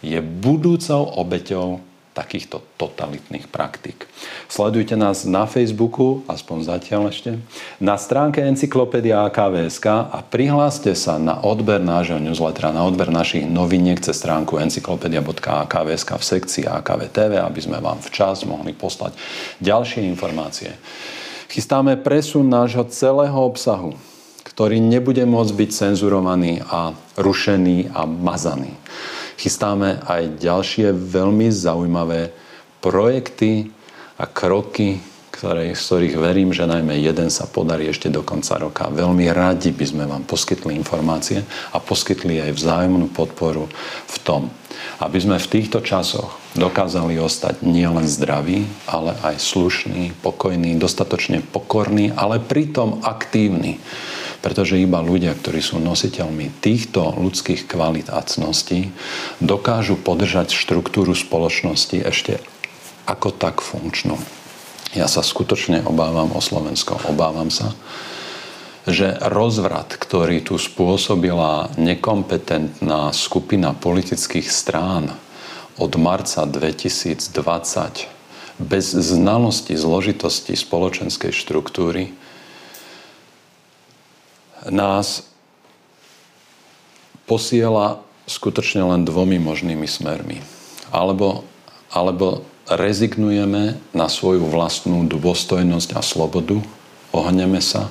je 0.00 0.18
budúcou 0.18 1.04
obeťou 1.20 1.87
takýchto 2.18 2.58
totalitných 2.74 3.46
praktík. 3.46 4.10
Sledujte 4.50 4.98
nás 4.98 5.22
na 5.22 5.46
Facebooku, 5.46 6.26
aspoň 6.26 6.66
zatiaľ 6.66 7.14
ešte, 7.14 7.38
na 7.78 7.94
stránke 7.94 8.42
Encyklopedia 8.42 9.22
AKVSK 9.30 9.86
a 10.10 10.18
prihláste 10.26 10.98
sa 10.98 11.14
na 11.22 11.38
odber 11.38 11.78
nášho 11.78 12.18
newslettera, 12.18 12.74
na 12.74 12.82
odber 12.82 13.14
našich 13.14 13.46
noviniek 13.46 14.02
cez 14.02 14.18
stránku 14.18 14.58
encyklopedia.akvsk 14.58 16.08
v 16.18 16.24
sekcii 16.26 16.64
AKV 16.66 17.06
aby 17.38 17.60
sme 17.62 17.78
vám 17.78 18.02
včas 18.02 18.42
mohli 18.42 18.74
poslať 18.74 19.14
ďalšie 19.62 20.02
informácie. 20.10 20.74
Chystáme 21.46 21.94
presun 22.02 22.50
nášho 22.50 22.82
celého 22.90 23.38
obsahu, 23.38 23.94
ktorý 24.42 24.82
nebude 24.82 25.22
môcť 25.22 25.54
byť 25.54 25.70
cenzurovaný 25.70 26.66
a 26.66 26.90
rušený 27.14 27.94
a 27.94 28.04
mazaný 28.04 28.74
chystáme 29.38 30.02
aj 30.02 30.42
ďalšie 30.42 30.90
veľmi 30.90 31.46
zaujímavé 31.54 32.34
projekty 32.82 33.70
a 34.18 34.26
kroky, 34.26 34.98
ktoré, 35.30 35.70
z 35.70 35.78
ktorých 35.78 36.16
verím, 36.18 36.50
že 36.50 36.66
najmä 36.66 36.98
jeden 36.98 37.30
sa 37.30 37.46
podarí 37.46 37.86
ešte 37.86 38.10
do 38.10 38.26
konca 38.26 38.58
roka. 38.58 38.90
Veľmi 38.90 39.30
radi 39.30 39.70
by 39.70 39.86
sme 39.86 40.04
vám 40.10 40.26
poskytli 40.26 40.74
informácie 40.74 41.46
a 41.70 41.78
poskytli 41.78 42.42
aj 42.42 42.58
vzájomnú 42.58 43.14
podporu 43.14 43.70
v 44.10 44.16
tom, 44.26 44.50
aby 44.98 45.18
sme 45.22 45.38
v 45.38 45.46
týchto 45.46 45.78
časoch 45.78 46.47
dokázali 46.56 47.20
ostať 47.20 47.60
nielen 47.60 48.08
zdraví, 48.08 48.64
ale 48.88 49.12
aj 49.20 49.36
slušní, 49.42 50.16
pokojní, 50.24 50.80
dostatočne 50.80 51.44
pokorní, 51.44 52.14
ale 52.16 52.40
pritom 52.40 53.04
aktívni 53.04 53.76
pretože 54.38 54.78
iba 54.78 55.02
ľudia, 55.02 55.34
ktorí 55.34 55.58
sú 55.58 55.82
nositeľmi 55.82 56.62
týchto 56.62 57.10
ľudských 57.18 57.66
kvalít 57.66 58.06
a 58.10 58.22
cností, 58.22 58.94
dokážu 59.42 59.98
podržať 59.98 60.54
štruktúru 60.54 61.14
spoločnosti 61.18 61.98
ešte 61.98 62.38
ako 63.08 63.34
tak 63.34 63.58
funkčnú. 63.58 64.14
Ja 64.94 65.10
sa 65.10 65.26
skutočne 65.26 65.84
obávam 65.84 66.32
o 66.32 66.40
Slovensko. 66.40 66.96
Obávam 67.10 67.50
sa, 67.52 67.74
že 68.88 69.20
rozvrat, 69.20 70.00
ktorý 70.00 70.40
tu 70.40 70.56
spôsobila 70.56 71.74
nekompetentná 71.76 73.12
skupina 73.12 73.76
politických 73.76 74.48
strán 74.48 75.12
od 75.78 75.92
marca 75.96 76.42
2020 76.42 78.10
bez 78.58 78.90
znalosti 78.90 79.78
zložitosti 79.78 80.58
spoločenskej 80.58 81.30
štruktúry, 81.30 82.10
nás 84.66 85.22
posiela 87.30 88.02
skutočne 88.26 88.82
len 88.82 89.06
dvomi 89.06 89.38
možnými 89.38 89.86
smermi. 89.86 90.42
Alebo, 90.90 91.46
alebo 91.94 92.42
rezignujeme 92.66 93.78
na 93.94 94.10
svoju 94.10 94.50
vlastnú 94.50 95.06
dôstojnosť 95.06 95.94
a 95.94 96.02
slobodu, 96.02 96.58
ohneme 97.14 97.62
sa 97.62 97.88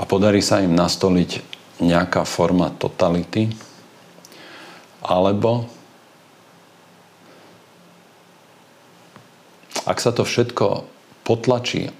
a 0.00 0.08
podarí 0.08 0.40
sa 0.40 0.64
im 0.64 0.72
nastoliť 0.72 1.44
nejaká 1.82 2.24
forma 2.24 2.72
totality, 2.72 3.52
alebo 5.04 5.68
ak 9.88 9.98
sa 10.00 10.10
to 10.12 10.26
všetko 10.26 10.84
potlačí 11.24 11.92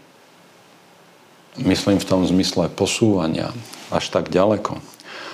myslím 1.59 1.99
v 1.99 2.09
tom 2.09 2.23
zmysle 2.23 2.71
posúvania 2.71 3.51
až 3.91 4.13
tak 4.15 4.31
ďaleko. 4.31 4.79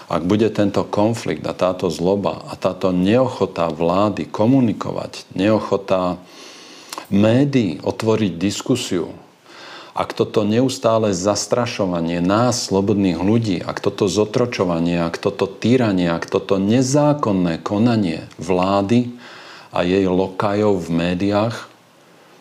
Ak 0.07 0.23
bude 0.23 0.47
tento 0.55 0.87
konflikt 0.87 1.43
a 1.45 1.53
táto 1.53 1.91
zloba 1.91 2.47
a 2.47 2.55
táto 2.55 2.95
neochota 2.95 3.67
vlády 3.67 4.31
komunikovať, 4.31 5.27
neochota 5.35 6.23
médií 7.11 7.83
otvoriť 7.83 8.33
diskusiu, 8.39 9.11
ak 9.97 10.13
toto 10.13 10.45
neustále 10.45 11.17
zastrašovanie 11.17 12.21
nás, 12.21 12.69
slobodných 12.69 13.17
ľudí, 13.17 13.59
ak 13.65 13.81
toto 13.81 14.07
zotročovanie, 14.07 15.01
ak 15.03 15.17
toto 15.17 15.49
týranie, 15.49 16.13
ak 16.13 16.29
toto 16.29 16.61
nezákonné 16.61 17.65
konanie 17.65 18.29
vlády 18.37 19.11
a 19.73 19.83
jej 19.83 20.05
lokajov 20.05 20.87
v 20.87 20.89
médiách 20.93 21.76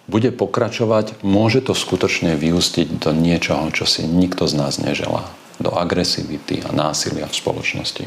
bude 0.06 0.30
pokračovať, 0.32 1.22
môže 1.26 1.65
to 1.65 1.74
skutočne 1.74 2.38
vyústiť 2.38 3.02
do 3.02 3.12
niečoho, 3.13 3.70
čo 3.74 3.89
si 3.89 4.06
nikto 4.06 4.46
z 4.46 4.54
nás 4.58 4.78
neželá. 4.78 5.26
Do 5.56 5.72
agresivity 5.72 6.68
a 6.68 6.76
násilia 6.76 7.32
v 7.32 7.36
spoločnosti. 7.39 8.06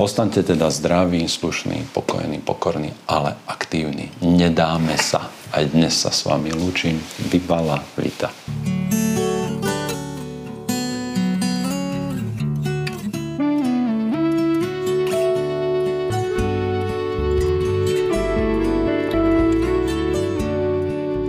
Ostaňte 0.00 0.40
teda 0.40 0.72
zdraví, 0.72 1.28
slušní, 1.28 1.92
pokojní, 1.92 2.40
pokorní, 2.40 2.96
ale 3.04 3.36
aktívni. 3.44 4.08
Nedáme 4.24 4.96
sa. 4.96 5.28
Aj 5.52 5.66
dnes 5.68 5.92
sa 5.92 6.08
s 6.08 6.24
vami 6.24 6.56
lúčim. 6.56 6.96
Vybala 7.28 7.84
Vita. 8.00 8.32